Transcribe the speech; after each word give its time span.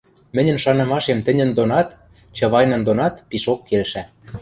Мӹньӹн 0.35 0.57
шанымашем 0.63 1.19
тӹньӹн 1.25 1.49
донат, 1.57 1.89
Чавайнын 2.35 2.81
донат 2.87 3.15
пишок 3.29 3.59
келшӓ. 3.69 4.03